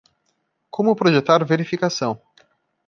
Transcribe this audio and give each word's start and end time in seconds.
Como 0.71 0.95
projetar 0.95 1.45
verificação 1.45 2.19